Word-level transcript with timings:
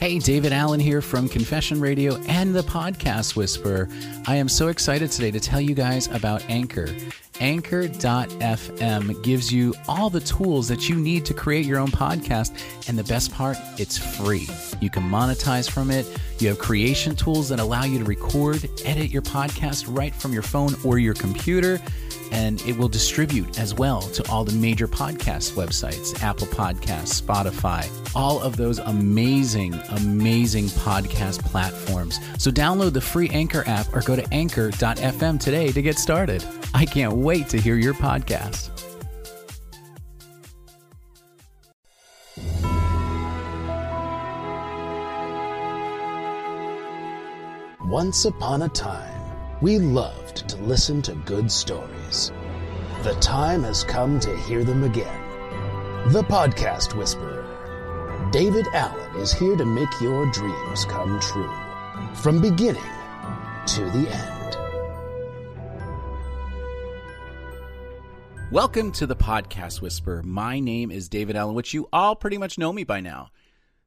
Hey, 0.00 0.18
David 0.18 0.54
Allen 0.54 0.80
here 0.80 1.02
from 1.02 1.28
Confession 1.28 1.78
Radio 1.78 2.16
and 2.22 2.54
the 2.54 2.62
Podcast 2.62 3.36
Whisperer. 3.36 3.86
I 4.26 4.36
am 4.36 4.48
so 4.48 4.68
excited 4.68 5.10
today 5.10 5.30
to 5.30 5.38
tell 5.38 5.60
you 5.60 5.74
guys 5.74 6.06
about 6.06 6.42
Anchor. 6.48 6.88
Anchor.fm 7.38 9.22
gives 9.22 9.52
you 9.52 9.74
all 9.88 10.08
the 10.08 10.20
tools 10.20 10.68
that 10.68 10.88
you 10.88 10.96
need 10.96 11.26
to 11.26 11.34
create 11.34 11.66
your 11.66 11.78
own 11.78 11.90
podcast. 11.90 12.52
And 12.88 12.98
the 12.98 13.04
best 13.04 13.30
part, 13.34 13.58
it's 13.76 13.98
free. 13.98 14.48
You 14.80 14.88
can 14.88 15.02
monetize 15.02 15.70
from 15.70 15.90
it. 15.90 16.06
You 16.40 16.48
have 16.48 16.58
creation 16.58 17.14
tools 17.14 17.48
that 17.50 17.60
allow 17.60 17.84
you 17.84 17.98
to 17.98 18.04
record, 18.04 18.68
edit 18.84 19.10
your 19.10 19.22
podcast 19.22 19.84
right 19.88 20.14
from 20.14 20.32
your 20.32 20.42
phone 20.42 20.74
or 20.84 20.98
your 20.98 21.14
computer 21.14 21.80
and 22.32 22.60
it 22.62 22.76
will 22.76 22.88
distribute 22.88 23.58
as 23.58 23.74
well 23.74 24.02
to 24.02 24.28
all 24.30 24.44
the 24.44 24.52
major 24.52 24.86
podcast 24.86 25.52
websites 25.52 26.20
Apple 26.22 26.46
Podcasts, 26.48 27.20
Spotify, 27.20 27.88
all 28.14 28.40
of 28.40 28.56
those 28.56 28.78
amazing, 28.78 29.74
amazing 29.90 30.66
podcast 30.66 31.40
platforms. 31.40 32.18
So 32.38 32.50
download 32.50 32.92
the 32.92 33.00
free 33.00 33.28
Anchor 33.30 33.64
app 33.66 33.92
or 33.94 34.00
go 34.00 34.16
to 34.16 34.26
anchor.fm 34.32 35.40
today 35.40 35.72
to 35.72 35.82
get 35.82 35.98
started. 35.98 36.44
I 36.74 36.84
can't 36.84 37.12
wait 37.12 37.48
to 37.48 37.60
hear 37.60 37.76
your 37.76 37.94
podcast. 37.94 38.89
Once 47.90 48.24
upon 48.24 48.62
a 48.62 48.68
time, 48.68 49.20
we 49.60 49.76
loved 49.76 50.48
to 50.48 50.56
listen 50.58 51.02
to 51.02 51.12
good 51.26 51.50
stories. 51.50 52.30
The 53.02 53.14
time 53.14 53.64
has 53.64 53.82
come 53.82 54.20
to 54.20 54.36
hear 54.42 54.62
them 54.62 54.84
again. 54.84 55.20
The 56.12 56.22
Podcast 56.22 56.94
Whisperer. 56.94 58.28
David 58.30 58.68
Allen 58.74 59.16
is 59.16 59.32
here 59.32 59.56
to 59.56 59.64
make 59.64 59.88
your 60.00 60.30
dreams 60.30 60.84
come 60.84 61.18
true. 61.18 61.52
From 62.14 62.40
beginning 62.40 62.80
to 63.66 63.84
the 63.86 64.08
end. 64.08 64.56
Welcome 68.52 68.92
to 68.92 69.06
the 69.08 69.16
Podcast 69.16 69.80
Whisperer. 69.80 70.22
My 70.22 70.60
name 70.60 70.92
is 70.92 71.08
David 71.08 71.34
Allen, 71.34 71.56
which 71.56 71.74
you 71.74 71.88
all 71.92 72.14
pretty 72.14 72.38
much 72.38 72.56
know 72.56 72.72
me 72.72 72.84
by 72.84 73.00
now. 73.00 73.30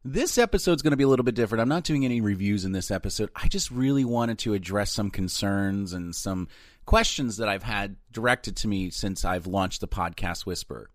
This 0.06 0.38
episode's 0.38 0.82
going 0.82 0.92
to 0.92 0.98
be 0.98 1.06
a 1.06 1.08
little 1.08 1.24
bit 1.24 1.36
different. 1.36 1.62
I'm 1.62 1.70
not 1.70 1.86
doing 1.86 2.04
any 2.04 2.20
reviews 2.20 2.66
in 2.66 2.74
this 2.74 2.92
episode. 2.92 3.30
I 3.36 3.48
just 3.48 3.72
really 3.72 4.04
wanted 4.04 4.38
to 4.40 4.54
address 4.54 4.92
some 4.92 5.10
concerns 5.10 5.94
and 5.94 6.14
some 6.14 6.50
questions 6.86 7.38
that 7.38 7.48
I've 7.48 7.64
had 7.64 7.96
directed 8.12 8.58
to 8.58 8.68
me 8.68 8.90
since 8.90 9.24
I've 9.24 9.48
launched 9.48 9.80
the 9.80 9.88
podcast 9.88 10.46
Whisper. 10.46 10.90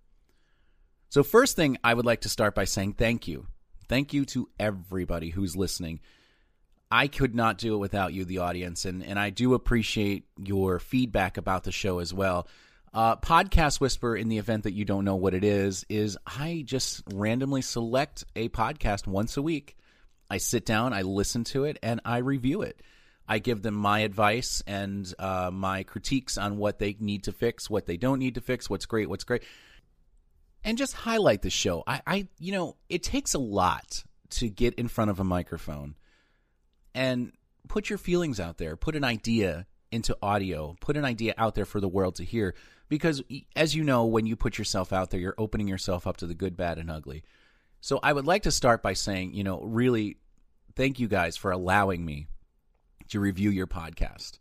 So, 1.09 1.23
first 1.23 1.57
thing, 1.57 1.79
I 1.83 1.95
would 1.95 2.05
like 2.05 2.21
to 2.23 2.29
start 2.29 2.55
by 2.55 2.65
saying 2.65 2.95
thank 2.95 3.27
you. 3.27 3.47
Thank 3.89 4.13
you 4.13 4.27
to 4.27 4.51
everybody 4.61 5.31
who's 5.31 5.57
listening. 5.57 6.01
I 6.91 7.09
could 7.09 7.35
not 7.35 7.57
do 7.57 7.75
it 7.75 7.79
without 7.79 8.13
you, 8.13 8.27
the 8.27 8.39
audience, 8.39 8.85
and, 8.85 9.03
and 9.03 9.19
I 9.19 9.31
do 9.31 9.55
appreciate 9.55 10.25
your 10.39 10.79
feedback 10.79 11.39
about 11.39 11.65
the 11.65 11.73
show 11.73 11.99
as 11.99 12.13
well. 12.13 12.47
Uh, 12.93 13.17
podcast 13.17 13.81
Whisper, 13.81 14.17
in 14.17 14.29
the 14.29 14.39
event 14.39 14.65
that 14.65 14.73
you 14.73 14.85
don't 14.85 15.05
know 15.05 15.17
what 15.17 15.35
it 15.35 15.45
is, 15.45 15.85
is 15.89 16.17
I 16.27 16.63
just 16.67 17.03
randomly 17.13 17.63
select 17.63 18.25
a 18.35 18.49
podcast 18.49 19.07
once 19.07 19.37
a 19.37 19.43
week. 19.43 19.77
I 20.31 20.39
sit 20.39 20.65
down, 20.65 20.93
I 20.93 21.03
listen 21.03 21.45
to 21.45 21.65
it, 21.65 21.79
and 21.83 22.01
I 22.05 22.19
review 22.19 22.63
it. 22.63 22.81
I 23.29 23.39
give 23.41 23.63
them 23.63 23.75
my 23.75 24.01
advice 24.01 24.63
and 24.67 25.13
uh, 25.19 25.51
my 25.53 25.83
critiques 25.83 26.39
on 26.39 26.57
what 26.57 26.79
they 26.79 26.97
need 26.99 27.25
to 27.25 27.33
fix, 27.33 27.69
what 27.69 27.87
they 27.87 27.99
don't 27.99 28.19
need 28.19 28.37
to 28.37 28.41
fix, 28.41 28.71
what's 28.71 28.87
great, 28.87 29.09
what's 29.09 29.25
great, 29.25 29.43
and 30.65 30.79
just 30.79 30.95
highlight 30.95 31.43
the 31.43 31.51
show. 31.51 31.85
I, 31.87 32.01
I 32.07 32.29
you 32.39 32.53
know, 32.53 32.77
it 32.89 33.03
takes 33.03 33.35
a 33.35 33.39
lot 33.39 34.03
to 34.31 34.49
get 34.49 34.75
in 34.75 34.89
front 34.89 35.11
of 35.11 35.21
a 35.21 35.25
microphone 35.25 35.95
and 36.95 37.33
put 37.69 37.91
your 37.91 37.99
feelings 37.99 38.41
out 38.41 38.57
there, 38.57 38.77
put 38.77 38.97
an 38.97 39.05
idea 39.05 39.67
into 39.93 40.17
audio, 40.23 40.75
put 40.81 40.97
an 40.97 41.05
idea 41.05 41.35
out 41.37 41.55
there 41.55 41.65
for 41.67 41.81
the 41.81 41.89
world 41.89 42.17
to 42.17 42.25
hear 42.25 42.55
because 42.89 43.23
as 43.55 43.75
you 43.75 43.85
know 43.85 44.05
when 44.05 44.27
you 44.27 44.37
put 44.37 44.59
yourself 44.59 44.93
out 44.93 45.11
there 45.11 45.21
you're 45.21 45.35
opening 45.39 45.69
yourself 45.69 46.07
up 46.07 46.17
to 46.19 46.27
the 46.27 46.35
good 46.35 46.57
bad 46.57 46.79
and 46.79 46.91
ugly. 46.91 47.23
So 47.81 48.01
i 48.03 48.13
would 48.13 48.27
like 48.27 48.43
to 48.43 48.51
start 48.51 48.83
by 48.83 48.93
saying 48.95 49.35
you 49.35 49.45
know 49.45 49.61
really 49.61 50.17
thank 50.75 50.99
you 50.99 51.09
guys 51.09 51.37
for 51.37 51.51
allowing 51.51 52.05
me 52.05 52.29
to 53.09 53.21
review 53.21 53.51
your 53.51 53.67
podcast. 53.67 54.39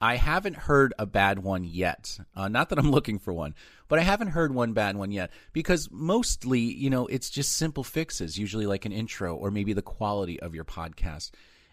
I 0.00 0.14
haven't 0.14 0.54
heard 0.56 0.94
a 0.98 1.06
bad 1.06 1.40
one 1.40 1.64
yet. 1.64 2.18
Uh, 2.34 2.48
not 2.48 2.68
that 2.68 2.78
i'm 2.78 2.90
looking 2.98 3.18
for 3.18 3.32
one 3.32 3.54
but 3.88 3.98
i 3.98 4.02
haven't 4.02 4.28
heard 4.28 4.54
one 4.54 4.72
bad 4.72 4.96
one 4.96 5.10
yet. 5.10 5.30
Because 5.52 5.88
mostly 5.90 6.60
you 6.60 6.90
know 6.90 7.06
it's 7.06 7.30
just 7.30 7.56
simple 7.56 7.84
fixes 7.84 8.38
usually 8.38 8.66
like 8.66 8.84
an 8.84 8.92
intro 8.92 9.34
or 9.34 9.50
maybe 9.50 9.72
the 9.72 9.82
quality 9.82 10.38
of 10.40 10.54
your 10.54 10.64
podcast. 10.64 11.30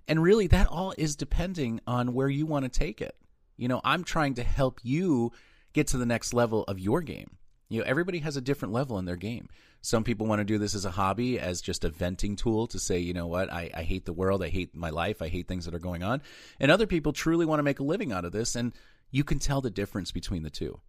And 0.08 0.22
really 0.22 0.48
that 0.48 0.68
all 0.68 0.94
is 0.98 1.16
depending 1.16 1.82
on 1.88 2.14
where 2.14 2.30
you 2.30 2.46
want 2.46 2.64
to 2.64 2.80
take 2.80 3.02
it 3.02 3.16
you 3.58 3.68
know, 3.68 3.82
I'm 3.84 4.04
trying 4.04 4.36
to 4.36 4.44
help 4.44 4.80
you 4.84 5.32
get 5.74 5.88
to 5.88 5.98
the 5.98 6.06
next 6.06 6.34
level 6.34 6.64
of 6.64 6.80
your 6.80 7.02
game. 7.02 7.38
You 7.70 7.80
know, 7.80 7.86
everybody 7.88 8.20
has 8.20 8.38
a 8.38 8.42
different 8.42 8.74
level 8.74 9.00
in 9.00 9.06
their 9.06 9.16
game. 9.16 9.50
Some 9.82 10.04
people 10.04 10.28
want 10.28 10.40
to 10.40 10.46
do 10.46 10.58
this 10.58 10.76
as 10.76 10.86
a 10.86 10.92
hobby, 10.92 11.40
as 11.40 11.62
just 11.62 11.84
a 11.84 11.90
venting 11.90 12.36
tool 12.36 12.68
to 12.68 12.80
say, 12.80 13.00
you 13.00 13.14
know 13.14 13.28
what, 13.28 13.52
I, 13.52 13.70
I 13.74 13.84
hate 13.84 14.06
the 14.06 14.14
world, 14.14 14.44
I 14.44 14.50
hate 14.50 14.76
my 14.76 14.90
life, 14.90 15.22
I 15.22 15.28
hate 15.28 15.48
things 15.48 15.66
that 15.66 15.76
are 15.76 15.80
going 15.80 16.04
on. 16.04 16.22
And 16.60 16.72
other 16.72 16.88
people 16.88 17.14
truly 17.14 17.46
want 17.46 17.60
to 17.60 17.64
make 17.64 17.80
a 17.80 17.84
living 17.84 18.12
out 18.12 18.26
of 18.26 18.32
this, 18.32 18.56
and 18.56 18.74
you 19.12 19.24
can 19.24 19.40
tell 19.40 19.62
the 19.62 19.70
difference 19.70 20.12
between 20.12 20.44
the 20.44 20.50
two. 20.50 20.80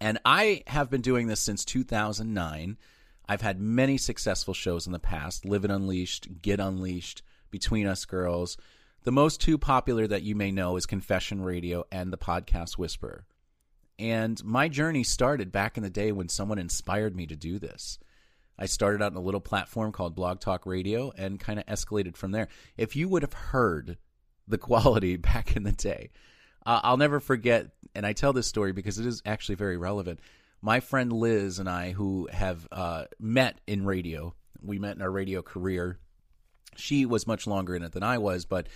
And 0.00 0.18
I 0.24 0.62
have 0.66 0.90
been 0.90 1.02
doing 1.02 1.26
this 1.26 1.40
since 1.40 1.64
2009. 1.64 2.78
I've 3.28 3.42
had 3.42 3.60
many 3.60 3.98
successful 3.98 4.54
shows 4.54 4.86
in 4.86 4.92
the 4.92 4.98
past 4.98 5.44
Live 5.44 5.64
It 5.64 5.70
Unleashed, 5.70 6.42
Get 6.42 6.58
Unleashed, 6.58 7.22
Between 7.50 7.86
Us 7.86 8.04
Girls. 8.04 8.56
The 9.02 9.12
most 9.12 9.40
two 9.40 9.56
popular 9.56 10.06
that 10.06 10.24
you 10.24 10.34
may 10.34 10.50
know 10.50 10.76
is 10.76 10.84
Confession 10.84 11.40
Radio 11.40 11.84
and 11.90 12.12
the 12.12 12.18
podcast 12.18 12.76
Whisperer. 12.76 13.24
And 13.98 14.44
my 14.44 14.68
journey 14.68 15.04
started 15.04 15.50
back 15.50 15.78
in 15.78 15.82
the 15.82 15.88
day 15.88 16.12
when 16.12 16.28
someone 16.28 16.58
inspired 16.58 17.16
me 17.16 17.26
to 17.28 17.34
do 17.34 17.58
this. 17.58 17.98
I 18.58 18.66
started 18.66 19.00
out 19.00 19.12
in 19.12 19.16
a 19.16 19.22
little 19.22 19.40
platform 19.40 19.92
called 19.92 20.14
Blog 20.14 20.40
Talk 20.40 20.66
Radio 20.66 21.12
and 21.16 21.40
kind 21.40 21.58
of 21.58 21.64
escalated 21.64 22.14
from 22.14 22.32
there. 22.32 22.48
If 22.76 22.94
you 22.94 23.08
would 23.08 23.22
have 23.22 23.32
heard 23.32 23.96
the 24.46 24.58
quality 24.58 25.16
back 25.16 25.56
in 25.56 25.62
the 25.62 25.72
day, 25.72 26.10
uh, 26.66 26.80
I'll 26.82 26.98
never 26.98 27.20
forget, 27.20 27.68
and 27.94 28.04
I 28.04 28.12
tell 28.12 28.34
this 28.34 28.48
story 28.48 28.72
because 28.72 28.98
it 28.98 29.06
is 29.06 29.22
actually 29.24 29.54
very 29.54 29.78
relevant. 29.78 30.20
My 30.60 30.80
friend 30.80 31.10
Liz 31.10 31.58
and 31.58 31.70
I, 31.70 31.92
who 31.92 32.28
have 32.30 32.68
uh, 32.70 33.04
met 33.18 33.62
in 33.66 33.86
radio, 33.86 34.34
we 34.60 34.78
met 34.78 34.96
in 34.96 35.00
our 35.00 35.10
radio 35.10 35.40
career. 35.40 35.98
She 36.76 37.06
was 37.06 37.26
much 37.26 37.46
longer 37.46 37.74
in 37.74 37.82
it 37.82 37.92
than 37.92 38.02
I 38.02 38.18
was, 38.18 38.44
but 38.44 38.68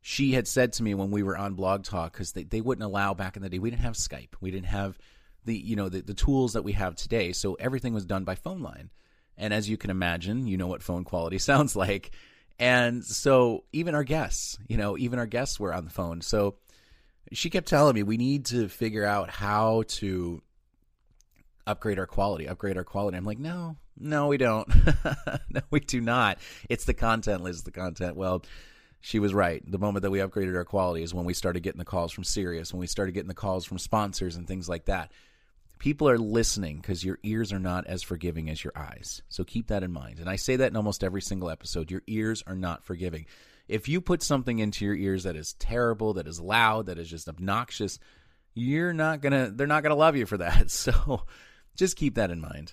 she 0.00 0.32
had 0.32 0.46
said 0.46 0.74
to 0.74 0.82
me 0.82 0.94
when 0.94 1.10
we 1.10 1.22
were 1.22 1.36
on 1.36 1.54
Blog 1.54 1.82
Talk 1.82 2.12
because 2.12 2.32
they, 2.32 2.44
they 2.44 2.60
wouldn't 2.60 2.84
allow 2.84 3.14
back 3.14 3.36
in 3.36 3.42
the 3.42 3.48
day. 3.48 3.58
We 3.58 3.70
didn't 3.70 3.82
have 3.82 3.94
Skype. 3.94 4.34
We 4.40 4.50
didn't 4.50 4.66
have 4.66 4.98
the 5.44 5.56
you 5.56 5.76
know 5.76 5.88
the, 5.88 6.02
the 6.02 6.14
tools 6.14 6.52
that 6.54 6.62
we 6.62 6.72
have 6.72 6.94
today. 6.94 7.32
So 7.32 7.54
everything 7.54 7.94
was 7.94 8.04
done 8.04 8.24
by 8.24 8.34
phone 8.34 8.60
line. 8.60 8.90
And 9.36 9.52
as 9.52 9.68
you 9.68 9.76
can 9.76 9.90
imagine, 9.90 10.46
you 10.46 10.56
know 10.56 10.66
what 10.66 10.82
phone 10.82 11.04
quality 11.04 11.38
sounds 11.50 11.74
like. 11.74 12.10
And 12.58 13.04
so 13.04 13.64
even 13.72 13.94
our 13.94 14.04
guests, 14.04 14.58
you 14.68 14.76
know, 14.76 14.96
even 14.96 15.18
our 15.18 15.26
guests 15.26 15.58
were 15.58 15.74
on 15.74 15.84
the 15.84 15.90
phone. 15.90 16.20
So 16.20 16.56
she 17.32 17.50
kept 17.50 17.66
telling 17.66 17.94
me 17.94 18.02
we 18.02 18.16
need 18.16 18.46
to 18.46 18.68
figure 18.68 19.04
out 19.04 19.30
how 19.30 19.84
to 19.88 20.42
upgrade 21.66 21.98
our 21.98 22.06
quality, 22.06 22.46
upgrade 22.46 22.76
our 22.76 22.84
quality. 22.84 23.16
I'm 23.16 23.24
like, 23.24 23.38
no, 23.38 23.76
no, 23.98 24.28
we 24.28 24.36
don't. 24.36 24.68
no, 25.50 25.60
we 25.70 25.80
do 25.80 26.00
not. 26.00 26.38
It's 26.68 26.84
the 26.84 26.94
content, 26.94 27.42
Liz, 27.42 27.62
the 27.62 27.70
content. 27.70 28.16
Well, 28.16 28.42
she 29.00 29.18
was 29.18 29.34
right. 29.34 29.62
The 29.70 29.78
moment 29.78 30.02
that 30.02 30.10
we 30.10 30.18
upgraded 30.18 30.56
our 30.56 30.64
quality 30.64 31.02
is 31.02 31.12
when 31.12 31.26
we 31.26 31.34
started 31.34 31.62
getting 31.62 31.78
the 31.78 31.84
calls 31.84 32.12
from 32.12 32.24
Sirius, 32.24 32.72
when 32.72 32.80
we 32.80 32.86
started 32.86 33.12
getting 33.12 33.28
the 33.28 33.34
calls 33.34 33.64
from 33.64 33.78
sponsors 33.78 34.36
and 34.36 34.48
things 34.48 34.68
like 34.68 34.86
that. 34.86 35.12
People 35.78 36.08
are 36.08 36.18
listening 36.18 36.76
because 36.78 37.04
your 37.04 37.18
ears 37.22 37.52
are 37.52 37.58
not 37.58 37.86
as 37.86 38.02
forgiving 38.02 38.48
as 38.48 38.64
your 38.64 38.72
eyes. 38.74 39.20
So 39.28 39.44
keep 39.44 39.66
that 39.68 39.82
in 39.82 39.92
mind. 39.92 40.20
And 40.20 40.30
I 40.30 40.36
say 40.36 40.56
that 40.56 40.70
in 40.70 40.76
almost 40.76 41.04
every 41.04 41.20
single 41.20 41.50
episode. 41.50 41.90
Your 41.90 42.02
ears 42.06 42.42
are 42.46 42.56
not 42.56 42.84
forgiving. 42.84 43.26
If 43.68 43.88
you 43.88 44.00
put 44.00 44.22
something 44.22 44.58
into 44.58 44.84
your 44.84 44.94
ears 44.94 45.24
that 45.24 45.36
is 45.36 45.54
terrible, 45.54 46.14
that 46.14 46.26
is 46.26 46.40
loud, 46.40 46.86
that 46.86 46.98
is 46.98 47.10
just 47.10 47.28
obnoxious, 47.28 47.98
you're 48.54 48.94
not 48.94 49.20
going 49.20 49.32
to 49.32 49.50
they're 49.50 49.66
not 49.66 49.82
going 49.82 49.90
to 49.90 49.96
love 49.96 50.16
you 50.16 50.26
for 50.26 50.38
that. 50.38 50.70
So 50.70 51.24
just 51.76 51.96
keep 51.96 52.14
that 52.14 52.30
in 52.30 52.40
mind. 52.40 52.72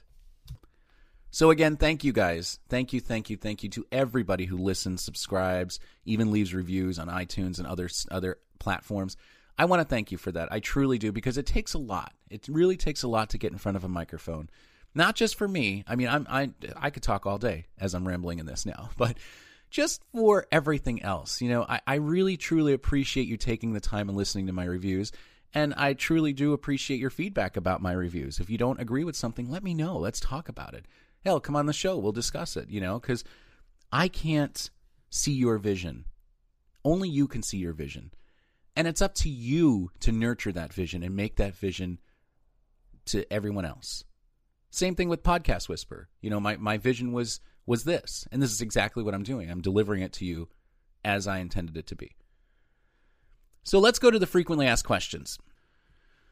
So 1.31 1.49
again, 1.49 1.77
thank 1.77 2.03
you 2.03 2.11
guys. 2.11 2.59
Thank 2.67 2.91
you, 2.91 2.99
thank 2.99 3.29
you, 3.29 3.37
thank 3.37 3.63
you 3.63 3.69
to 3.69 3.85
everybody 3.89 4.45
who 4.45 4.57
listens, 4.57 5.01
subscribes, 5.01 5.79
even 6.05 6.29
leaves 6.29 6.53
reviews 6.53 6.99
on 6.99 7.07
iTunes 7.07 7.57
and 7.57 7.65
other 7.65 7.89
other 8.11 8.37
platforms. 8.59 9.15
I 9.57 9.65
want 9.65 9.81
to 9.81 9.87
thank 9.87 10.11
you 10.11 10.17
for 10.17 10.31
that. 10.33 10.51
I 10.51 10.59
truly 10.59 10.97
do 10.97 11.11
because 11.13 11.37
it 11.37 11.45
takes 11.45 11.73
a 11.73 11.79
lot. 11.79 12.13
It 12.29 12.47
really 12.49 12.77
takes 12.77 13.03
a 13.03 13.07
lot 13.07 13.29
to 13.29 13.37
get 13.37 13.53
in 13.53 13.57
front 13.57 13.77
of 13.77 13.85
a 13.85 13.89
microphone. 13.89 14.49
Not 14.93 15.15
just 15.15 15.35
for 15.35 15.47
me. 15.47 15.85
I 15.87 15.95
mean, 15.95 16.09
I'm 16.09 16.27
I 16.29 16.51
I 16.75 16.89
could 16.89 17.03
talk 17.03 17.25
all 17.25 17.37
day 17.37 17.67
as 17.79 17.93
I'm 17.93 18.05
rambling 18.05 18.39
in 18.39 18.45
this 18.45 18.65
now, 18.65 18.89
but 18.97 19.17
just 19.69 20.03
for 20.11 20.47
everything 20.51 21.01
else. 21.01 21.39
You 21.39 21.47
know, 21.47 21.63
I, 21.63 21.79
I 21.87 21.95
really 21.95 22.35
truly 22.35 22.73
appreciate 22.73 23.27
you 23.27 23.37
taking 23.37 23.71
the 23.71 23.79
time 23.79 24.09
and 24.09 24.17
listening 24.17 24.47
to 24.47 24.53
my 24.53 24.65
reviews. 24.65 25.13
And 25.53 25.73
I 25.73 25.93
truly 25.93 26.31
do 26.31 26.53
appreciate 26.53 26.99
your 26.99 27.09
feedback 27.09 27.57
about 27.57 27.81
my 27.81 27.91
reviews. 27.91 28.39
If 28.39 28.49
you 28.49 28.57
don't 28.57 28.79
agree 28.79 29.03
with 29.03 29.17
something, 29.17 29.49
let 29.49 29.63
me 29.63 29.73
know. 29.73 29.97
Let's 29.97 30.19
talk 30.21 30.47
about 30.47 30.73
it 30.73 30.85
hell, 31.23 31.39
come 31.39 31.55
on 31.55 31.65
the 31.65 31.73
show. 31.73 31.97
We'll 31.97 32.11
discuss 32.11 32.57
it, 32.57 32.69
you 32.69 32.81
know, 32.81 32.99
because 32.99 33.23
I 33.91 34.07
can't 34.07 34.69
see 35.09 35.33
your 35.33 35.57
vision. 35.57 36.05
Only 36.83 37.09
you 37.09 37.27
can 37.27 37.43
see 37.43 37.57
your 37.57 37.73
vision. 37.73 38.11
And 38.75 38.87
it's 38.87 39.01
up 39.01 39.13
to 39.15 39.29
you 39.29 39.91
to 39.99 40.11
nurture 40.11 40.51
that 40.53 40.73
vision 40.73 41.03
and 41.03 41.15
make 41.15 41.35
that 41.35 41.55
vision 41.55 41.99
to 43.05 43.31
everyone 43.31 43.65
else. 43.65 44.05
Same 44.69 44.95
thing 44.95 45.09
with 45.09 45.23
Podcast 45.23 45.67
Whisper. 45.67 46.07
You 46.21 46.29
know, 46.29 46.39
my, 46.39 46.55
my 46.57 46.77
vision 46.77 47.11
was 47.11 47.41
was 47.67 47.83
this, 47.83 48.27
and 48.31 48.41
this 48.41 48.51
is 48.51 48.61
exactly 48.61 49.03
what 49.03 49.13
I'm 49.13 49.23
doing. 49.23 49.49
I'm 49.49 49.61
delivering 49.61 50.01
it 50.01 50.13
to 50.13 50.25
you 50.25 50.49
as 51.05 51.27
I 51.27 51.37
intended 51.37 51.77
it 51.77 51.87
to 51.87 51.95
be. 51.95 52.15
So 53.63 53.79
let's 53.79 53.99
go 53.99 54.09
to 54.09 54.17
the 54.17 54.25
frequently 54.25 54.65
asked 54.65 54.85
questions. 54.85 55.37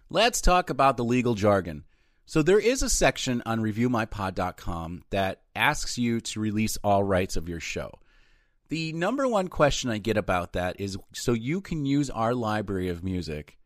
Let's 0.10 0.42
talk 0.42 0.72
about 0.72 0.98
the 0.98 1.04
legal 1.04 1.36
jargon. 1.36 1.84
So 2.30 2.44
there 2.44 2.60
is 2.60 2.84
a 2.84 2.92
section 2.92 3.42
on 3.48 3.60
reviewmypod.com 3.60 5.02
that 5.10 5.42
asks 5.56 5.98
you 5.98 6.22
to 6.22 6.40
release 6.40 6.78
all 6.84 7.04
rights 7.04 7.38
of 7.38 7.50
your 7.50 7.60
show. 7.60 7.90
The 8.68 8.94
number 8.94 9.28
one 9.28 9.48
question 9.48 9.90
I 9.90 9.98
get 9.98 10.16
about 10.16 10.54
that 10.54 10.80
is 10.80 10.96
so 11.12 11.34
you 11.34 11.60
can 11.60 11.88
use 11.88 12.12
our 12.12 12.36
library 12.36 12.90
of 12.90 13.04
music 13.04 13.58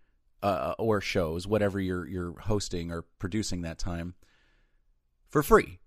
uh, 0.41 0.75
or 0.79 1.01
shows, 1.01 1.45
whatever 1.45 1.77
you're 1.77 2.07
you're 2.07 2.39
hosting 2.39 2.89
or 2.89 3.01
producing 3.19 3.63
that 3.63 3.79
time, 3.79 4.13
for 5.27 5.43
free. 5.43 5.79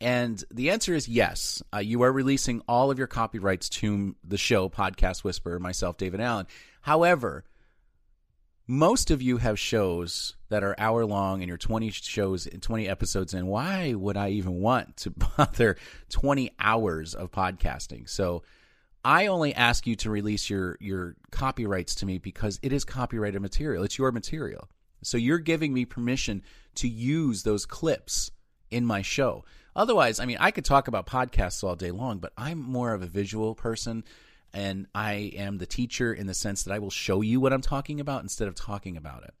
And 0.00 0.40
the 0.52 0.70
answer 0.70 0.94
is 0.94 1.08
yes. 1.08 1.64
Uh, 1.74 1.78
you 1.78 2.02
are 2.02 2.12
releasing 2.12 2.62
all 2.68 2.92
of 2.92 2.98
your 2.98 3.08
copyrights 3.08 3.68
to 3.70 4.14
the 4.22 4.38
show, 4.38 4.68
Podcast 4.68 5.24
Whisper, 5.24 5.58
myself, 5.58 5.96
David 5.96 6.20
Allen. 6.20 6.46
However, 6.80 7.42
most 8.66 9.10
of 9.10 9.20
you 9.20 9.38
have 9.38 9.58
shows 9.58 10.36
that 10.48 10.62
are 10.62 10.74
hour 10.78 11.04
long 11.04 11.40
and 11.40 11.48
you're 11.48 11.58
20 11.58 11.90
shows 11.90 12.46
and 12.46 12.62
20 12.62 12.88
episodes 12.88 13.34
in. 13.34 13.46
Why 13.46 13.94
would 13.94 14.16
i 14.16 14.30
even 14.30 14.60
want 14.60 14.96
to 14.98 15.10
bother 15.36 15.76
20 16.10 16.50
hours 16.58 17.14
of 17.14 17.30
podcasting? 17.30 18.08
So 18.08 18.42
i 19.04 19.26
only 19.26 19.54
ask 19.54 19.86
you 19.86 19.96
to 19.96 20.10
release 20.10 20.48
your 20.48 20.76
your 20.80 21.16
copyrights 21.30 21.96
to 21.96 22.06
me 22.06 22.18
because 22.18 22.60
it 22.62 22.72
is 22.72 22.84
copyrighted 22.84 23.42
material. 23.42 23.82
It's 23.84 23.98
your 23.98 24.12
material. 24.12 24.68
So 25.02 25.16
you're 25.16 25.38
giving 25.38 25.72
me 25.72 25.84
permission 25.84 26.42
to 26.76 26.88
use 26.88 27.42
those 27.42 27.66
clips 27.66 28.30
in 28.70 28.86
my 28.86 29.02
show. 29.02 29.44
Otherwise 29.74 30.20
i 30.20 30.24
mean 30.26 30.36
i 30.38 30.50
could 30.50 30.64
talk 30.64 30.86
about 30.86 31.06
podcasts 31.06 31.64
all 31.64 31.74
day 31.74 31.90
long 31.90 32.18
but 32.18 32.32
i'm 32.36 32.58
more 32.58 32.92
of 32.92 33.02
a 33.02 33.06
visual 33.06 33.54
person 33.54 34.04
and 34.54 34.86
I 34.94 35.32
am 35.36 35.58
the 35.58 35.66
teacher 35.66 36.12
in 36.12 36.26
the 36.26 36.34
sense 36.34 36.64
that 36.64 36.72
I 36.72 36.78
will 36.78 36.90
show 36.90 37.20
you 37.20 37.40
what 37.40 37.52
I'm 37.52 37.62
talking 37.62 38.00
about 38.00 38.22
instead 38.22 38.48
of 38.48 38.54
talking 38.54 38.96
about 38.96 39.24
it. 39.24 39.34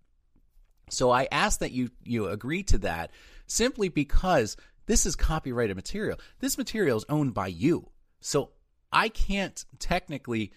So 0.90 1.10
I 1.10 1.28
ask 1.30 1.60
that 1.60 1.72
you 1.72 1.90
you 2.04 2.28
agree 2.28 2.62
to 2.64 2.78
that 2.78 3.10
simply 3.46 3.88
because 3.88 4.56
this 4.86 5.06
is 5.06 5.16
copyrighted 5.16 5.76
material. 5.76 6.18
This 6.40 6.58
material 6.58 6.98
is 6.98 7.04
owned 7.08 7.34
by 7.34 7.48
you. 7.48 7.88
So 8.20 8.50
I 8.92 9.08
can't 9.08 9.64
technically 9.78 10.52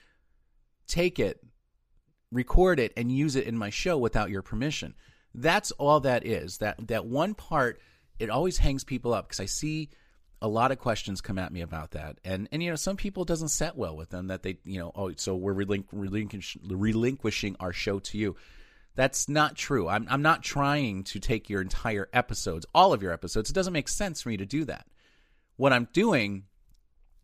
take 0.88 1.20
it, 1.20 1.42
record 2.32 2.80
it 2.80 2.94
and 2.98 3.12
use 3.12 3.36
it 3.36 3.48
in 3.48 3.58
my 3.58 3.70
show 3.70 3.98
without 3.98 4.30
your 4.30 4.42
permission. 4.42 4.94
That's 5.34 5.72
all 5.72 6.02
that 6.02 6.26
is. 6.26 6.58
That 6.60 6.88
that 6.88 7.06
one 7.06 7.34
part 7.34 7.80
it 8.20 8.30
always 8.30 8.58
hangs 8.58 8.84
people 8.84 9.14
up 9.14 9.28
because 9.28 9.40
I 9.40 9.46
see 9.46 9.90
a 10.42 10.48
lot 10.48 10.72
of 10.72 10.80
questions 10.80 11.22
come 11.22 11.40
at 11.40 11.52
me 11.52 11.62
about 11.62 11.92
that. 11.92 12.20
And 12.24 12.48
and 12.52 12.62
you 12.62 12.70
know 12.70 12.76
some 12.76 12.98
people 12.98 13.26
doesn't 13.26 13.50
set 13.50 13.76
well 13.76 13.96
with 13.96 14.10
them 14.10 14.28
that 14.28 14.44
they 14.44 14.58
you 14.64 14.80
know 14.80 14.92
oh 14.96 15.12
so 15.16 15.36
we're 15.36 15.54
relinqu- 15.54 15.86
relinquish- 15.92 16.58
relinquishing 16.64 17.56
our 17.60 17.74
show 17.74 18.00
to 18.00 18.18
you. 18.18 18.36
That's 18.96 19.28
not 19.28 19.56
true. 19.56 19.90
I'm, 19.90 20.08
I'm 20.10 20.22
not 20.22 20.42
trying 20.42 21.04
to 21.06 21.20
take 21.20 21.50
your 21.50 21.62
entire 21.62 22.08
episodes 22.14 22.66
all 22.74 22.94
of 22.94 23.04
your 23.04 23.12
episodes. 23.12 23.50
It 23.50 23.54
doesn't 23.54 23.74
make 23.74 23.90
sense 23.90 24.22
for 24.22 24.30
me 24.30 24.38
to 24.38 24.46
do 24.46 24.66
that. 24.66 24.88
What 25.58 25.74
i'm 25.74 25.88
doing 25.94 26.44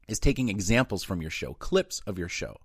is 0.07 0.19
taking 0.19 0.49
examples 0.49 1.03
from 1.03 1.21
your 1.21 1.31
show 1.31 1.53
clips 1.53 2.01
of 2.07 2.17
your 2.17 2.29
show. 2.29 2.57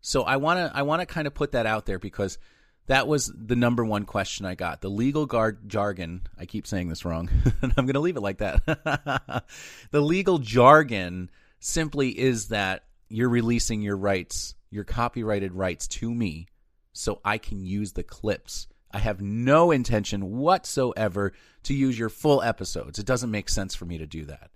So 0.00 0.22
i 0.22 0.36
want 0.36 0.58
to 0.58 0.76
i 0.76 0.82
want 0.82 1.00
to 1.00 1.06
kind 1.06 1.26
of 1.26 1.34
put 1.34 1.52
that 1.52 1.66
out 1.66 1.86
there 1.86 1.98
because 1.98 2.38
that 2.86 3.08
was 3.08 3.32
the 3.34 3.56
number 3.56 3.84
one 3.84 4.04
question 4.04 4.44
I 4.44 4.54
got. 4.54 4.80
The 4.80 4.90
legal 4.90 5.26
guard 5.26 5.68
jargon, 5.68 6.22
I 6.38 6.44
keep 6.44 6.66
saying 6.66 6.88
this 6.88 7.04
wrong, 7.04 7.30
and 7.62 7.72
I'm 7.76 7.86
going 7.86 7.94
to 7.94 8.00
leave 8.00 8.16
it 8.16 8.22
like 8.22 8.38
that. 8.38 8.64
the 9.90 10.00
legal 10.00 10.38
jargon 10.38 11.30
simply 11.60 12.18
is 12.18 12.48
that 12.48 12.84
you're 13.08 13.28
releasing 13.28 13.80
your 13.80 13.96
rights, 13.96 14.54
your 14.70 14.84
copyrighted 14.84 15.54
rights 15.54 15.86
to 15.86 16.12
me 16.12 16.46
so 16.92 17.20
I 17.24 17.38
can 17.38 17.64
use 17.64 17.92
the 17.92 18.02
clips. 18.02 18.66
I 18.90 18.98
have 18.98 19.20
no 19.20 19.70
intention 19.70 20.38
whatsoever 20.38 21.32
to 21.64 21.74
use 21.74 21.98
your 21.98 22.10
full 22.10 22.42
episodes. 22.42 22.98
It 22.98 23.06
doesn't 23.06 23.30
make 23.30 23.48
sense 23.48 23.74
for 23.74 23.86
me 23.86 23.98
to 23.98 24.06
do 24.06 24.26
that. 24.26 24.50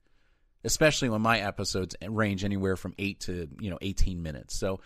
Especially 0.64 1.08
when 1.08 1.22
my 1.22 1.40
episodes 1.40 1.96
range 2.06 2.44
anywhere 2.44 2.76
from 2.76 2.94
8 2.98 3.20
to, 3.20 3.48
you 3.58 3.70
know, 3.70 3.78
18 3.80 4.22
minutes. 4.22 4.58
So 4.58 4.80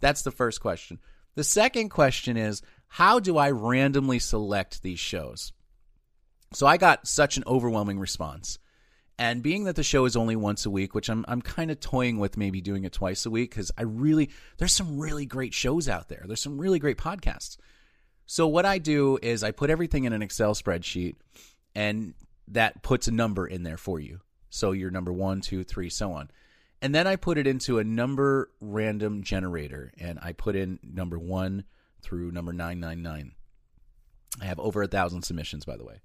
that's 0.00 0.22
the 0.22 0.30
first 0.30 0.60
question. 0.60 0.98
The 1.34 1.44
second 1.44 1.88
question 1.88 2.36
is 2.36 2.62
how 2.94 3.18
do 3.18 3.38
I 3.38 3.50
randomly 3.50 4.20
select 4.20 4.84
these 4.84 5.00
shows? 5.00 5.52
So 6.52 6.64
I 6.64 6.76
got 6.76 7.08
such 7.08 7.36
an 7.36 7.42
overwhelming 7.44 7.98
response. 7.98 8.60
And 9.18 9.42
being 9.42 9.64
that 9.64 9.74
the 9.74 9.82
show 9.82 10.04
is 10.04 10.14
only 10.14 10.36
once 10.36 10.64
a 10.64 10.70
week, 10.70 10.94
which 10.94 11.08
I'm 11.08 11.24
I'm 11.26 11.42
kind 11.42 11.72
of 11.72 11.80
toying 11.80 12.20
with 12.20 12.36
maybe 12.36 12.60
doing 12.60 12.84
it 12.84 12.92
twice 12.92 13.26
a 13.26 13.30
week 13.30 13.50
because 13.50 13.72
I 13.76 13.82
really 13.82 14.30
there's 14.58 14.72
some 14.72 14.96
really 15.00 15.26
great 15.26 15.52
shows 15.52 15.88
out 15.88 16.08
there. 16.08 16.22
There's 16.24 16.40
some 16.40 16.56
really 16.56 16.78
great 16.78 16.96
podcasts. 16.96 17.56
So 18.26 18.46
what 18.46 18.64
I 18.64 18.78
do 18.78 19.18
is 19.20 19.42
I 19.42 19.50
put 19.50 19.70
everything 19.70 20.04
in 20.04 20.12
an 20.12 20.22
Excel 20.22 20.54
spreadsheet, 20.54 21.16
and 21.74 22.14
that 22.46 22.84
puts 22.84 23.08
a 23.08 23.12
number 23.12 23.44
in 23.44 23.64
there 23.64 23.76
for 23.76 23.98
you. 23.98 24.20
So 24.50 24.70
you're 24.70 24.92
number 24.92 25.12
one, 25.12 25.40
two, 25.40 25.64
three, 25.64 25.90
so 25.90 26.12
on. 26.12 26.30
And 26.80 26.94
then 26.94 27.08
I 27.08 27.16
put 27.16 27.38
it 27.38 27.48
into 27.48 27.80
a 27.80 27.84
number 27.84 28.52
random 28.60 29.24
generator, 29.24 29.92
and 29.98 30.20
I 30.22 30.30
put 30.30 30.54
in 30.54 30.78
number 30.84 31.18
one, 31.18 31.64
through 32.04 32.30
number 32.30 32.52
999. 32.52 33.32
I 34.40 34.44
have 34.44 34.60
over 34.60 34.82
a 34.82 34.86
thousand 34.86 35.22
submissions, 35.22 35.64
by 35.64 35.76
the 35.76 35.84
way. 35.84 36.00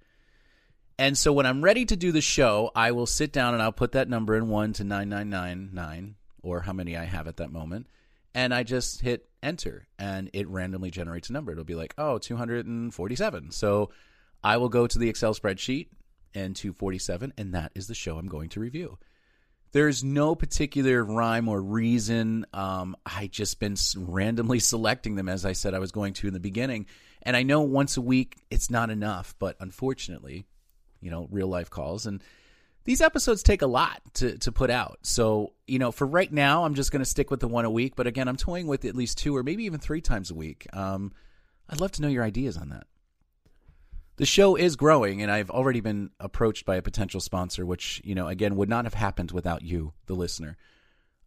And 0.97 1.17
so 1.17 1.31
when 1.31 1.45
I'm 1.45 1.63
ready 1.63 1.85
to 1.85 1.95
do 1.95 2.11
the 2.11 2.21
show, 2.21 2.71
I 2.75 2.91
will 2.91 3.05
sit 3.05 3.31
down 3.31 3.53
and 3.53 3.63
I'll 3.63 3.71
put 3.71 3.93
that 3.93 4.09
number 4.09 4.35
in 4.35 4.49
1 4.49 4.73
to 4.73 4.83
9999, 4.83 6.15
or 6.41 6.61
how 6.61 6.73
many 6.73 6.97
I 6.97 7.05
have 7.05 7.27
at 7.27 7.37
that 7.37 7.51
moment. 7.51 7.87
And 8.35 8.53
I 8.53 8.63
just 8.63 9.01
hit 9.01 9.29
enter, 9.41 9.87
and 9.97 10.29
it 10.33 10.47
randomly 10.49 10.91
generates 10.91 11.29
a 11.29 11.33
number. 11.33 11.51
It'll 11.51 11.63
be 11.63 11.75
like, 11.75 11.93
oh, 11.97 12.17
247. 12.17 13.51
So 13.51 13.89
I 14.43 14.57
will 14.57 14.69
go 14.69 14.87
to 14.87 14.99
the 14.99 15.09
Excel 15.09 15.33
spreadsheet 15.33 15.87
and 16.33 16.55
247, 16.55 17.33
and 17.37 17.53
that 17.53 17.71
is 17.75 17.87
the 17.87 17.95
show 17.95 18.17
I'm 18.17 18.27
going 18.27 18.49
to 18.49 18.59
review. 18.59 18.97
There's 19.71 20.03
no 20.03 20.35
particular 20.35 21.03
rhyme 21.03 21.47
or 21.47 21.61
reason. 21.61 22.45
Um, 22.53 22.95
I 23.05 23.27
just 23.27 23.59
been 23.59 23.75
randomly 23.95 24.59
selecting 24.59 25.15
them 25.15 25.29
as 25.29 25.45
I 25.45 25.53
said 25.53 25.73
I 25.73 25.79
was 25.79 25.91
going 25.91 26.13
to 26.13 26.27
in 26.27 26.33
the 26.33 26.39
beginning. 26.39 26.87
And 27.21 27.35
I 27.35 27.43
know 27.43 27.61
once 27.61 27.97
a 27.97 28.01
week 28.01 28.37
it's 28.49 28.69
not 28.69 28.89
enough, 28.89 29.35
but 29.39 29.57
unfortunately, 29.59 30.45
you 31.01 31.11
know, 31.11 31.27
real 31.31 31.47
life 31.47 31.69
calls 31.69 32.05
and 32.05 32.23
these 32.85 33.01
episodes 33.01 33.43
take 33.43 33.61
a 33.61 33.67
lot 33.67 34.01
to, 34.15 34.37
to 34.39 34.51
put 34.51 34.71
out. 34.71 34.99
So, 35.03 35.53
you 35.67 35.77
know, 35.77 35.91
for 35.91 36.07
right 36.07 36.31
now, 36.31 36.63
I'm 36.63 36.73
just 36.73 36.91
going 36.91 37.01
to 37.01 37.09
stick 37.09 37.29
with 37.29 37.39
the 37.39 37.47
one 37.47 37.65
a 37.65 37.69
week. 37.69 37.95
But 37.95 38.07
again, 38.07 38.27
I'm 38.27 38.37
toying 38.37 38.67
with 38.67 38.85
at 38.85 38.95
least 38.95 39.17
two 39.17 39.35
or 39.35 39.43
maybe 39.43 39.65
even 39.65 39.79
three 39.79 40.01
times 40.01 40.31
a 40.31 40.33
week. 40.35 40.65
Um, 40.73 41.11
I'd 41.69 41.81
love 41.81 41.91
to 41.93 42.01
know 42.01 42.07
your 42.07 42.23
ideas 42.23 42.57
on 42.57 42.69
that 42.69 42.87
the 44.19 44.25
show 44.25 44.57
is 44.57 44.75
growing 44.75 45.21
and 45.21 45.31
I've 45.31 45.49
already 45.49 45.79
been 45.79 46.09
approached 46.19 46.65
by 46.65 46.75
a 46.75 46.81
potential 46.81 47.21
sponsor, 47.21 47.65
which, 47.65 48.01
you 48.03 48.15
know, 48.15 48.27
again, 48.27 48.57
would 48.57 48.67
not 48.67 48.83
have 48.83 48.93
happened 48.93 49.31
without 49.31 49.61
you, 49.61 49.93
the 50.07 50.13
listener. 50.13 50.57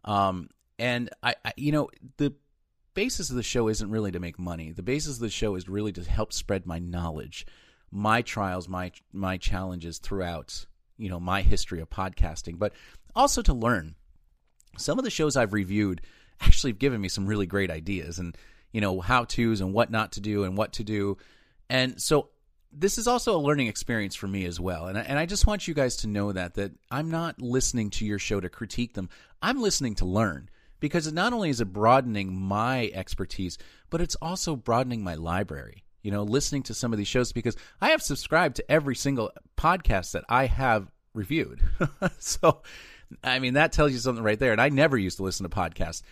Um, 0.04 0.50
and 0.78 1.08
I, 1.22 1.34
I, 1.42 1.54
you 1.56 1.72
know, 1.72 1.88
the 2.18 2.34
basis 2.92 3.30
of 3.30 3.36
the 3.36 3.42
show 3.42 3.68
isn't 3.68 3.90
really 3.90 4.12
to 4.12 4.20
make 4.20 4.38
money. 4.38 4.72
The 4.72 4.82
basis 4.82 5.14
of 5.14 5.20
the 5.20 5.30
show 5.30 5.54
is 5.54 5.70
really 5.70 5.92
to 5.92 6.02
help 6.02 6.34
spread 6.34 6.66
my 6.66 6.78
knowledge, 6.80 7.46
my 7.90 8.20
trials, 8.20 8.68
my, 8.68 8.92
my 9.10 9.38
challenges 9.38 9.98
throughout, 9.98 10.66
you 10.98 11.08
know, 11.08 11.18
my 11.18 11.40
history 11.40 11.80
of 11.80 11.88
podcasting, 11.88 12.58
but 12.58 12.74
also 13.16 13.40
to 13.40 13.54
learn. 13.54 13.94
Some 14.76 14.98
of 14.98 15.04
the 15.06 15.10
shows 15.10 15.34
I've 15.34 15.54
reviewed 15.54 16.02
actually 16.42 16.72
have 16.72 16.78
given 16.78 17.00
me 17.00 17.08
some 17.08 17.26
really 17.26 17.46
great 17.46 17.70
ideas 17.70 18.18
and, 18.18 18.36
you 18.70 18.82
know, 18.82 19.00
how 19.00 19.24
to's 19.24 19.62
and 19.62 19.72
what 19.72 19.90
not 19.90 20.12
to 20.12 20.20
do 20.20 20.44
and 20.44 20.58
what 20.58 20.74
to 20.74 20.84
do. 20.84 21.16
And 21.70 21.98
so 21.98 22.28
this 22.72 22.98
is 22.98 23.06
also 23.06 23.36
a 23.36 23.40
learning 23.40 23.66
experience 23.66 24.14
for 24.14 24.26
me 24.26 24.44
as 24.46 24.58
well. 24.58 24.86
And 24.86 24.98
I, 24.98 25.02
and 25.02 25.18
I 25.18 25.26
just 25.26 25.46
want 25.46 25.68
you 25.68 25.74
guys 25.74 25.96
to 25.98 26.06
know 26.06 26.32
that 26.32 26.54
that 26.54 26.72
I'm 26.90 27.10
not 27.10 27.40
listening 27.40 27.90
to 27.90 28.06
your 28.06 28.18
show 28.18 28.40
to 28.40 28.48
critique 28.48 28.94
them. 28.94 29.10
I'm 29.42 29.60
listening 29.60 29.94
to 29.96 30.04
learn 30.04 30.48
because 30.80 31.06
it 31.06 31.14
not 31.14 31.32
only 31.32 31.50
is 31.50 31.60
it 31.60 31.72
broadening 31.72 32.34
my 32.34 32.90
expertise, 32.94 33.58
but 33.90 34.00
it's 34.00 34.16
also 34.16 34.56
broadening 34.56 35.04
my 35.04 35.14
library. 35.14 35.84
You 36.02 36.10
know, 36.10 36.24
listening 36.24 36.64
to 36.64 36.74
some 36.74 36.92
of 36.92 36.98
these 36.98 37.08
shows 37.08 37.32
because 37.32 37.56
I 37.80 37.90
have 37.90 38.02
subscribed 38.02 38.56
to 38.56 38.70
every 38.70 38.96
single 38.96 39.30
podcast 39.56 40.12
that 40.12 40.24
I 40.28 40.46
have 40.46 40.90
reviewed. 41.14 41.60
so, 42.18 42.62
I 43.22 43.38
mean, 43.38 43.54
that 43.54 43.72
tells 43.72 43.92
you 43.92 43.98
something 43.98 44.24
right 44.24 44.38
there. 44.38 44.50
And 44.50 44.60
I 44.60 44.70
never 44.70 44.98
used 44.98 45.18
to 45.18 45.22
listen 45.22 45.48
to 45.48 45.56
podcasts. 45.56 46.02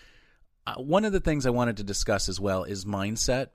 Uh, 0.67 0.75
one 0.75 1.05
of 1.05 1.13
the 1.13 1.21
things 1.21 1.47
I 1.47 1.51
wanted 1.51 1.79
to 1.79 1.85
discuss 1.85 2.29
as 2.29 2.39
well 2.39 2.63
is 2.63 2.85
mindset 2.85 3.49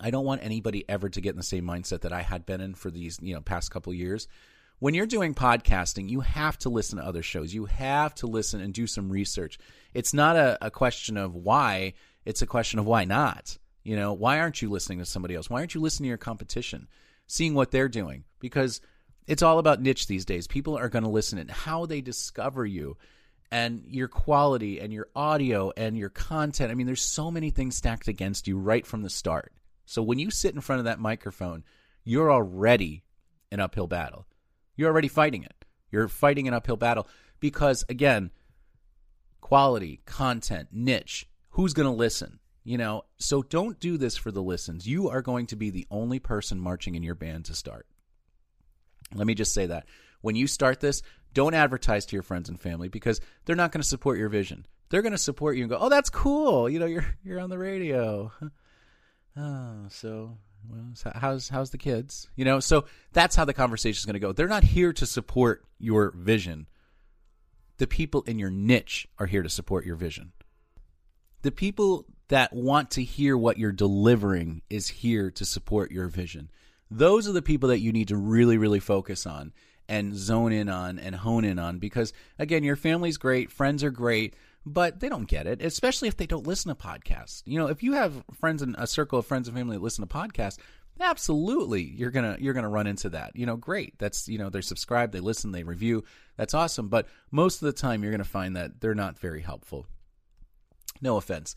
I 0.00 0.10
don't 0.10 0.24
want 0.24 0.42
anybody 0.44 0.84
ever 0.88 1.08
to 1.08 1.20
get 1.20 1.30
in 1.30 1.36
the 1.36 1.42
same 1.42 1.64
mindset 1.64 2.02
that 2.02 2.12
I 2.12 2.22
had 2.22 2.46
been 2.46 2.60
in 2.60 2.74
for 2.74 2.90
these, 2.90 3.18
you 3.22 3.34
know, 3.34 3.40
past 3.40 3.70
couple 3.70 3.92
years 3.92 4.28
when 4.78 4.94
you're 4.94 5.06
doing 5.06 5.34
podcasting, 5.34 6.08
you 6.08 6.20
have 6.20 6.58
to 6.58 6.68
listen 6.68 6.98
to 6.98 7.04
other 7.04 7.22
shows. 7.22 7.54
You 7.54 7.64
have 7.66 8.14
to 8.16 8.26
listen 8.26 8.60
and 8.60 8.74
do 8.74 8.86
some 8.86 9.10
research. 9.10 9.58
It's 9.94 10.12
not 10.12 10.36
a, 10.36 10.58
a 10.60 10.70
question 10.70 11.16
of 11.16 11.34
why, 11.34 11.94
it's 12.24 12.42
a 12.42 12.46
question 12.46 12.78
of 12.78 12.86
why 12.86 13.04
not. 13.04 13.56
You 13.84 13.96
know, 13.96 14.12
why 14.12 14.40
aren't 14.40 14.60
you 14.60 14.68
listening 14.68 14.98
to 14.98 15.06
somebody 15.06 15.34
else? 15.34 15.48
Why 15.48 15.60
aren't 15.60 15.74
you 15.74 15.80
listening 15.80 16.06
to 16.06 16.10
your 16.10 16.18
competition, 16.18 16.88
seeing 17.26 17.54
what 17.54 17.70
they're 17.70 17.88
doing? 17.88 18.24
Because 18.40 18.80
it's 19.26 19.42
all 19.42 19.58
about 19.58 19.80
niche 19.80 20.08
these 20.08 20.24
days. 20.24 20.46
People 20.46 20.76
are 20.76 20.88
going 20.88 21.04
to 21.04 21.10
listen 21.10 21.38
and 21.38 21.50
how 21.50 21.86
they 21.86 22.00
discover 22.00 22.66
you 22.66 22.96
and 23.50 23.84
your 23.86 24.08
quality 24.08 24.80
and 24.80 24.92
your 24.92 25.08
audio 25.14 25.72
and 25.76 25.96
your 25.96 26.10
content. 26.10 26.70
I 26.70 26.74
mean, 26.74 26.86
there's 26.86 27.00
so 27.00 27.30
many 27.30 27.50
things 27.50 27.76
stacked 27.76 28.08
against 28.08 28.48
you 28.48 28.58
right 28.58 28.84
from 28.84 29.02
the 29.02 29.10
start. 29.10 29.52
So 29.86 30.02
when 30.02 30.18
you 30.18 30.30
sit 30.30 30.54
in 30.54 30.60
front 30.60 30.80
of 30.80 30.84
that 30.84 31.00
microphone, 31.00 31.64
you're 32.04 32.30
already 32.30 33.04
an 33.50 33.60
uphill 33.60 33.86
battle. 33.86 34.26
You're 34.76 34.90
already 34.90 35.08
fighting 35.08 35.44
it. 35.44 35.64
You're 35.90 36.08
fighting 36.08 36.46
an 36.48 36.54
uphill 36.54 36.76
battle 36.76 37.08
because, 37.40 37.84
again, 37.88 38.30
quality, 39.40 40.00
content, 40.04 40.68
niche, 40.72 41.28
who's 41.50 41.72
going 41.72 41.86
to 41.86 41.92
listen? 41.92 42.40
You 42.64 42.78
know, 42.78 43.04
so 43.18 43.42
don't 43.42 43.78
do 43.78 43.96
this 43.96 44.16
for 44.16 44.32
the 44.32 44.42
listens. 44.42 44.88
You 44.88 45.08
are 45.08 45.22
going 45.22 45.46
to 45.46 45.56
be 45.56 45.70
the 45.70 45.86
only 45.88 46.18
person 46.18 46.60
marching 46.60 46.96
in 46.96 47.04
your 47.04 47.14
band 47.14 47.44
to 47.46 47.54
start. 47.54 47.86
Let 49.14 49.26
me 49.26 49.34
just 49.34 49.54
say 49.54 49.66
that. 49.66 49.86
When 50.20 50.34
you 50.34 50.48
start 50.48 50.80
this, 50.80 51.02
don't 51.32 51.54
advertise 51.54 52.06
to 52.06 52.16
your 52.16 52.24
friends 52.24 52.48
and 52.48 52.60
family 52.60 52.88
because 52.88 53.20
they're 53.44 53.54
not 53.54 53.70
going 53.70 53.82
to 53.82 53.88
support 53.88 54.18
your 54.18 54.28
vision. 54.28 54.66
They're 54.88 55.02
going 55.02 55.12
to 55.12 55.18
support 55.18 55.56
you 55.56 55.62
and 55.62 55.70
go, 55.70 55.78
"Oh, 55.80 55.88
that's 55.88 56.10
cool. 56.10 56.68
You 56.68 56.80
know, 56.80 56.86
you're 56.86 57.06
you're 57.24 57.40
on 57.40 57.50
the 57.50 57.58
radio." 57.58 58.32
oh, 59.36 59.86
so 59.88 60.38
well, 60.68 61.12
how's 61.14 61.48
how's 61.48 61.70
the 61.70 61.78
kids? 61.78 62.28
You 62.36 62.44
know, 62.44 62.60
so 62.60 62.86
that's 63.12 63.36
how 63.36 63.44
the 63.44 63.54
conversation 63.54 63.98
is 63.98 64.04
going 64.04 64.14
to 64.14 64.20
go. 64.20 64.32
They're 64.32 64.48
not 64.48 64.64
here 64.64 64.92
to 64.92 65.06
support 65.06 65.64
your 65.78 66.12
vision. 66.16 66.66
The 67.78 67.86
people 67.86 68.22
in 68.22 68.38
your 68.38 68.50
niche 68.50 69.06
are 69.18 69.26
here 69.26 69.42
to 69.42 69.50
support 69.50 69.84
your 69.84 69.96
vision. 69.96 70.32
The 71.42 71.52
people 71.52 72.06
that 72.28 72.52
want 72.52 72.90
to 72.92 73.04
hear 73.04 73.36
what 73.36 73.58
you're 73.58 73.72
delivering 73.72 74.62
is 74.68 74.88
here 74.88 75.30
to 75.32 75.44
support 75.44 75.92
your 75.92 76.08
vision. 76.08 76.50
Those 76.90 77.28
are 77.28 77.32
the 77.32 77.42
people 77.42 77.68
that 77.68 77.80
you 77.80 77.92
need 77.92 78.08
to 78.08 78.16
really, 78.16 78.58
really 78.58 78.80
focus 78.80 79.26
on 79.26 79.52
and 79.88 80.16
zone 80.16 80.52
in 80.52 80.68
on 80.68 80.98
and 80.98 81.14
hone 81.14 81.44
in 81.44 81.58
on 81.58 81.78
because, 81.78 82.12
again, 82.38 82.64
your 82.64 82.76
family's 82.76 83.18
great, 83.18 83.52
friends 83.52 83.84
are 83.84 83.90
great, 83.90 84.34
but 84.66 85.00
they 85.00 85.08
don't 85.08 85.28
get 85.28 85.46
it, 85.46 85.62
especially 85.62 86.08
if 86.08 86.16
they 86.16 86.26
don't 86.26 86.46
listen 86.46 86.74
to 86.74 86.74
podcasts. 86.74 87.42
You 87.46 87.58
know, 87.58 87.68
if 87.68 87.82
you 87.82 87.92
have 87.92 88.22
friends 88.34 88.62
in 88.62 88.74
a 88.76 88.86
circle 88.86 89.18
of 89.18 89.26
friends 89.26 89.48
and 89.48 89.56
family 89.56 89.76
that 89.76 89.82
listen 89.82 90.06
to 90.06 90.12
podcasts, 90.12 90.58
absolutely 90.98 91.82
you're 91.82 92.10
gonna 92.10 92.38
you're 92.40 92.54
gonna 92.54 92.70
run 92.70 92.86
into 92.86 93.10
that 93.10 93.36
you 93.36 93.44
know 93.44 93.54
great 93.54 93.92
that's 93.98 94.30
you 94.30 94.38
know 94.38 94.48
they're 94.48 94.62
subscribed 94.62 95.12
they 95.12 95.20
listen 95.20 95.52
they 95.52 95.62
review 95.62 96.02
that's 96.38 96.54
awesome 96.54 96.88
but 96.88 97.06
most 97.30 97.60
of 97.60 97.66
the 97.66 97.72
time 97.74 98.02
you're 98.02 98.10
gonna 98.10 98.24
find 98.24 98.56
that 98.56 98.80
they're 98.80 98.94
not 98.94 99.18
very 99.18 99.42
helpful 99.42 99.86
no 101.02 101.18
offense 101.18 101.54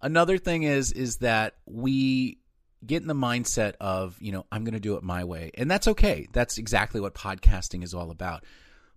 another 0.00 0.38
thing 0.38 0.62
is 0.62 0.90
is 0.90 1.18
that 1.18 1.52
we 1.66 2.38
get 2.84 3.02
in 3.02 3.08
the 3.08 3.14
mindset 3.14 3.74
of, 3.80 4.16
you 4.20 4.32
know, 4.32 4.46
I'm 4.50 4.64
to 4.74 4.80
do 4.80 4.96
it 4.96 5.02
my 5.02 5.24
way. 5.24 5.50
And 5.54 5.70
that's 5.70 5.88
okay. 5.88 6.26
That's 6.32 6.58
exactly 6.58 7.00
what 7.00 7.14
podcasting 7.14 7.82
is 7.82 7.94
all 7.94 8.10
about. 8.10 8.44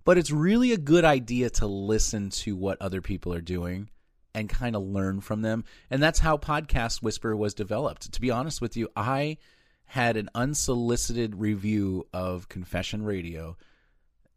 But 0.05 0.19
it's 0.19 0.31
really 0.31 0.71
a 0.71 0.77
good 0.77 1.03
idea 1.03 1.49
to 1.49 1.65
listen 1.65 2.29
to 2.29 2.55
what 2.55 2.81
other 2.81 3.01
people 3.01 3.33
are 3.33 3.41
doing 3.41 3.89
and 4.35 4.47
kind 4.47 4.75
of 4.75 4.83
learn 4.83 5.19
from 5.19 5.41
them. 5.41 5.65
And 5.89 6.01
that's 6.01 6.19
how 6.19 6.37
Podcast 6.37 7.01
Whisper 7.01 7.35
was 7.35 7.55
developed. 7.55 8.13
To 8.13 8.21
be 8.21 8.29
honest 8.29 8.61
with 8.61 8.77
you, 8.77 8.89
I 8.95 9.37
had 9.85 10.15
an 10.15 10.29
unsolicited 10.35 11.35
review 11.35 12.07
of 12.13 12.49
Confession 12.49 13.03
Radio 13.03 13.57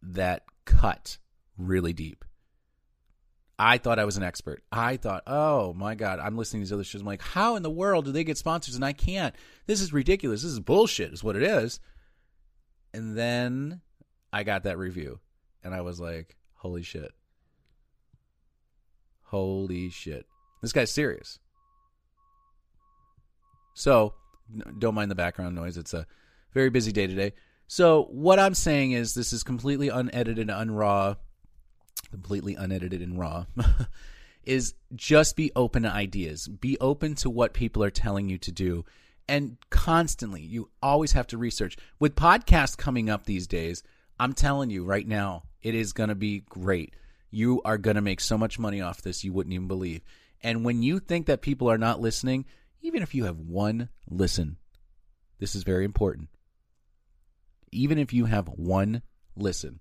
that 0.03 0.45
cut 0.65 1.19
really 1.59 1.93
deep. 1.93 2.25
I 3.59 3.79
thought 3.79 3.99
I 3.99 4.05
was 4.05 4.17
an 4.17 4.23
expert. 4.23 4.63
I 4.71 4.97
thought, 4.97 5.25
oh 5.27 5.75
my 5.75 5.97
God, 5.97 6.21
I'm 6.21 6.39
listening 6.39 6.63
to 6.63 6.67
these 6.67 6.73
other 6.73 6.85
shows. 6.85 7.01
I'm 7.01 7.07
like, 7.07 7.23
how 7.23 7.57
in 7.57 7.63
the 7.63 7.71
world 7.71 8.05
do 8.05 8.13
they 8.13 8.25
get 8.25 8.39
sponsors 8.39 8.77
and 8.77 8.85
I 8.85 8.93
can't? 8.93 9.35
This 9.67 9.81
is 9.81 9.93
ridiculous. 9.93 10.43
This 10.43 10.53
is 10.53 10.61
bullshit, 10.61 11.13
is 11.13 11.25
what 11.25 11.37
it 11.37 11.43
is. 11.43 11.81
And 12.95 13.19
then 13.19 13.81
I 14.33 14.45
got 14.45 14.63
that 14.63 14.79
review 14.79 15.19
and 15.65 15.75
I 15.75 15.81
was 15.81 16.01
like, 16.01 16.37
holy 16.55 16.83
shit. 16.83 17.13
Holy 19.25 19.91
shit. 19.91 20.27
This 20.63 20.73
guy's 20.73 20.91
serious. 20.91 21.39
So, 23.75 24.15
don't 24.79 24.95
mind 24.95 25.11
the 25.11 25.15
background 25.15 25.55
noise. 25.55 25.77
It's 25.77 25.95
a 25.95 26.07
very 26.53 26.71
busy 26.71 26.91
day 26.91 27.07
today. 27.07 27.35
So, 27.69 28.05
what 28.11 28.39
I'm 28.39 28.55
saying 28.55 28.93
is, 28.93 29.15
this 29.15 29.33
is 29.33 29.45
completely 29.45 29.89
unedited, 29.89 30.49
unraw 30.49 31.17
completely 32.11 32.55
unedited 32.55 33.03
and 33.03 33.19
raw, 33.19 33.47
is 34.45 34.75
just 34.95 35.37
be 35.37 35.53
open 35.55 35.83
to 35.83 35.91
ideas. 35.91 36.49
Be 36.49 36.79
open 36.81 37.15
to 37.17 37.31
what 37.31 37.53
people 37.53 37.83
are 37.85 37.91
telling 37.91 38.29
you 38.29 38.39
to 38.39 38.53
do. 38.53 38.85
And 39.29 39.59
constantly, 39.71 40.41
you 40.41 40.71
always 40.83 41.13
have 41.13 41.27
to 41.29 41.39
research. 41.39 41.77
With 41.99 42.15
podcasts 42.15 42.77
coming 42.77 43.11
up 43.11 43.25
these 43.25 43.47
days, 43.47 43.83
I'm 44.19 44.33
telling 44.33 44.71
you 44.71 44.85
right 44.85 45.07
now, 45.07 45.45
it 45.63 45.75
is 45.75 45.93
going 45.93 46.09
to 46.09 46.15
be 46.15 46.41
great. 46.41 46.95
You 47.31 47.61
are 47.65 47.79
going 47.79 47.97
to 47.97 48.03
make 48.03 48.21
so 48.21 48.39
much 48.39 48.59
money 48.59 48.81
off 48.81 49.03
this, 49.03 49.25
you 49.25 49.33
wouldn't 49.33 49.53
even 49.53 49.69
believe. 49.69 50.03
And 50.43 50.65
when 50.65 50.83
you 50.83 50.99
think 51.01 51.27
that 51.27 51.43
people 51.43 51.71
are 51.71 51.79
not 51.79 52.01
listening, 52.01 52.45
even 52.81 53.03
if 53.03 53.15
you 53.15 53.25
have 53.25 53.39
one 53.39 53.89
listen, 54.09 54.57
this 55.39 55.55
is 55.55 55.63
very 55.65 55.85
important. 55.85 56.29
Even 57.71 57.99
if 57.99 58.13
you 58.13 58.27
have 58.27 58.49
one 58.49 59.03
listen, 59.37 59.81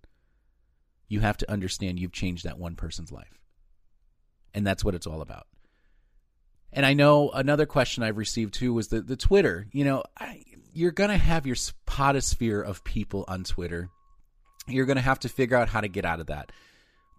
you 1.07 1.19
have 1.22 1.38
to 1.38 1.51
understand 1.51 2.00
you've 2.00 2.12
changed 2.12 2.43
that 2.46 2.60
one 2.60 2.75
person's 2.75 3.12
life. 3.12 3.39
And 4.53 4.65
that's 4.65 4.84
what 4.84 4.96
it's 4.96 5.07
all 5.07 5.22
about. 5.22 5.48
And 6.74 6.86
I 6.86 6.93
know 6.93 7.29
another 7.29 7.65
question 7.65 8.03
I've 8.03 8.17
received 8.17 8.53
too 8.53 8.74
was 8.74 8.89
the, 8.89 9.01
the 9.01 9.15
Twitter. 9.15 9.67
You 9.72 9.86
know, 9.86 10.03
I, 10.19 10.43
you're 10.74 10.91
going 10.91 11.10
to 11.10 11.17
have 11.17 11.48
your 11.48 11.55
podosphere 11.55 12.63
of 12.63 12.84
people 12.84 13.25
on 13.27 13.43
Twitter. 13.43 13.89
You're 14.68 14.86
going 14.86 14.98
to 14.98 15.02
have 15.02 15.20
to 15.20 15.30
figure 15.30 15.58
out 15.58 15.70
how 15.70 15.82
to 15.82 15.88
get 15.88 16.06
out 16.06 16.20
of 16.20 16.28
that. 16.28 16.52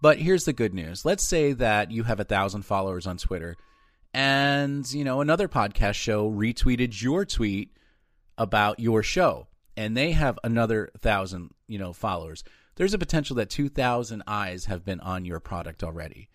But 0.01 0.17
here's 0.17 0.45
the 0.45 0.53
good 0.53 0.73
news. 0.73 1.03
Let's 1.03 1.27
say 1.27 1.53
that 1.53 1.91
you 1.91 2.03
have 2.03 2.19
a 2.19 2.23
thousand 2.23 2.63
followers 2.63 3.05
on 3.05 3.17
Twitter 3.17 3.57
and, 4.13 4.89
you 4.91 5.03
know, 5.03 5.21
another 5.21 5.47
podcast 5.47 5.95
show 5.95 6.29
retweeted 6.29 7.01
your 7.01 7.25
tweet 7.25 7.75
about 8.37 8.79
your 8.79 9.03
show 9.03 9.47
and 9.75 9.95
they 9.95 10.13
have 10.13 10.39
another 10.43 10.89
thousand, 11.01 11.53
you 11.67 11.77
know, 11.77 11.91
followers 11.93 12.43
there's 12.79 12.93
a 12.93 12.97
potential 12.97 13.35
that 13.35 13.49
2,000 13.49 14.23
eyes 14.25 14.65
have 14.65 14.85
been 14.85 15.01
on 15.01 15.25
your 15.25 15.41
product 15.41 15.83
already. 15.83 16.29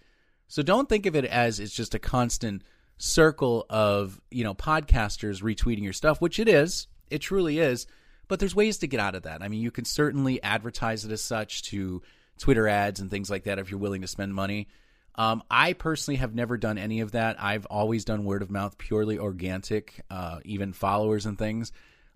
So 0.47 0.63
don't 0.63 0.91
think 0.91 1.07
of 1.07 1.17
it 1.17 1.25
as 1.25 1.59
it's 1.59 1.73
just 1.73 1.95
a 1.95 1.99
constant 1.99 2.61
circle 2.99 3.65
of, 3.71 4.21
you 4.31 4.45
know, 4.45 4.55
podcasters 4.55 5.43
retweeting 5.43 5.83
your 5.83 5.95
stuff, 5.95 6.21
which 6.21 6.39
it 6.39 6.47
is. 6.47 6.87
It 7.09 7.21
truly 7.21 7.61
is. 7.61 7.87
But 8.29 8.41
there's 8.41 8.55
ways 8.55 8.79
to 8.79 8.87
get 8.87 9.01
out 9.01 9.15
of 9.15 9.25
that. 9.25 9.43
I 9.43 9.49
mean, 9.49 9.61
you 9.61 9.71
can 9.71 9.85
certainly 9.85 10.43
advertise 10.43 11.05
it 11.05 11.13
as 11.13 11.23
such 11.23 11.63
to 11.65 12.03
Twitter 12.39 12.67
ads 12.67 13.01
and 13.01 13.11
things 13.11 13.31
like 13.31 13.45
that 13.45 13.59
if 13.59 13.71
you're 13.71 13.81
willing 13.81 14.03
to 14.03 14.09
spend 14.09 14.35
money. 14.35 14.69
Um, 15.17 15.43
I 15.51 15.75
personally 15.75 16.17
have 16.17 16.35
never 16.35 16.57
done 16.57 16.79
any 16.79 17.01
of 17.01 17.13
that. 17.13 17.41
I've 17.41 17.67
always 17.67 18.05
done 18.05 18.25
word 18.25 18.43
of 18.43 18.51
mouth, 18.51 18.79
purely 18.79 19.19
organic, 19.19 20.01
uh, 20.11 20.41
even 20.45 20.73
followers 20.73 21.27
and 21.27 21.39
things. 21.39 21.71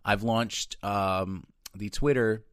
I've 0.04 0.24
launched 0.24 0.82
um, 0.82 1.44
the 1.74 1.90
Twitter 1.90 2.44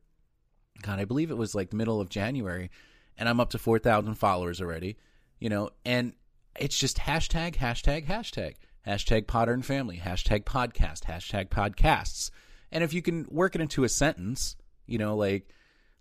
God, 0.81 0.99
I 0.99 1.05
believe 1.05 1.31
it 1.31 1.37
was 1.37 1.55
like 1.55 1.73
middle 1.73 2.01
of 2.01 2.09
January, 2.09 2.69
and 3.17 3.29
I'm 3.29 3.39
up 3.39 3.51
to 3.51 3.57
4,000 3.57 4.15
followers 4.15 4.61
already, 4.61 4.97
you 5.39 5.49
know, 5.49 5.69
and 5.85 6.13
it's 6.59 6.77
just 6.77 6.97
hashtag, 6.97 7.55
hashtag, 7.55 8.05
hashtag, 8.05 8.55
hashtag 8.85 9.25
Podern 9.25 9.63
Family, 9.63 9.97
hashtag 9.97 10.43
podcast, 10.43 11.03
hashtag 11.05 11.49
podcasts. 11.49 12.29
And 12.75 12.83
if 12.83 12.93
you 12.93 13.01
can 13.01 13.25
work 13.31 13.55
it 13.55 13.61
into 13.61 13.85
a 13.85 13.89
sentence, 13.89 14.57
you 14.85 14.97
know, 14.97 15.15
like, 15.15 15.49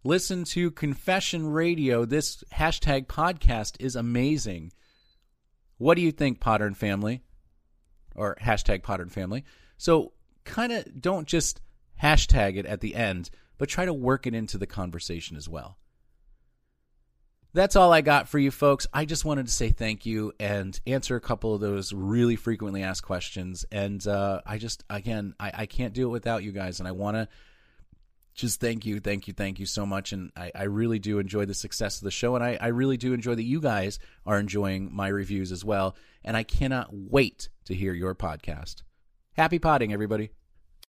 listen 0.02 0.42
to 0.44 0.72
Confession 0.72 1.46
Radio, 1.46 2.04
this 2.04 2.42
hashtag 2.52 3.06
podcast 3.06 3.76
is 3.78 3.94
amazing. 3.94 4.72
What 5.78 5.94
do 5.94 6.02
you 6.02 6.10
think, 6.12 6.40
Podern 6.40 6.76
Family? 6.76 7.22
Or 8.16 8.36
hashtag 8.42 8.82
Podern 8.82 9.10
Family. 9.10 9.44
So 9.78 10.14
kind 10.44 10.72
of 10.72 11.00
don't 11.00 11.28
just 11.28 11.60
hashtag 12.02 12.56
it 12.56 12.66
at 12.66 12.80
the 12.80 12.96
end 12.96 13.30
but 13.56 13.68
try 13.68 13.84
to 13.84 13.94
work 13.94 14.26
it 14.26 14.34
into 14.34 14.58
the 14.58 14.66
conversation 14.66 15.36
as 15.36 15.48
well. 15.48 15.78
That's 17.54 17.76
all 17.76 17.92
I 17.92 18.00
got 18.00 18.28
for 18.28 18.40
you 18.40 18.50
folks. 18.50 18.88
I 18.92 19.04
just 19.04 19.24
wanted 19.24 19.46
to 19.46 19.52
say 19.52 19.70
thank 19.70 20.04
you 20.04 20.32
and 20.40 20.78
answer 20.88 21.14
a 21.14 21.20
couple 21.20 21.54
of 21.54 21.60
those 21.60 21.92
really 21.92 22.34
frequently 22.34 22.82
asked 22.82 23.04
questions. 23.04 23.64
And 23.70 24.04
uh, 24.06 24.40
I 24.44 24.58
just, 24.58 24.82
again, 24.90 25.34
I, 25.38 25.52
I 25.54 25.66
can't 25.66 25.94
do 25.94 26.08
it 26.08 26.10
without 26.10 26.42
you 26.42 26.50
guys. 26.50 26.80
And 26.80 26.88
I 26.88 26.92
want 26.92 27.16
to 27.16 27.28
just 28.34 28.60
thank 28.60 28.84
you, 28.84 28.98
thank 28.98 29.28
you, 29.28 29.34
thank 29.34 29.60
you 29.60 29.66
so 29.66 29.86
much. 29.86 30.12
And 30.12 30.32
I, 30.36 30.50
I 30.52 30.62
really 30.64 30.98
do 30.98 31.20
enjoy 31.20 31.44
the 31.44 31.54
success 31.54 31.98
of 31.98 32.04
the 32.04 32.10
show. 32.10 32.34
And 32.34 32.42
I, 32.42 32.58
I 32.60 32.68
really 32.68 32.96
do 32.96 33.12
enjoy 33.12 33.36
that 33.36 33.44
you 33.44 33.60
guys 33.60 34.00
are 34.26 34.40
enjoying 34.40 34.90
my 34.92 35.06
reviews 35.06 35.52
as 35.52 35.64
well. 35.64 35.94
And 36.24 36.36
I 36.36 36.42
cannot 36.42 36.88
wait 36.90 37.50
to 37.66 37.74
hear 37.74 37.92
your 37.92 38.16
podcast. 38.16 38.82
Happy 39.36 39.60
potting, 39.60 39.92
everybody. 39.92 40.30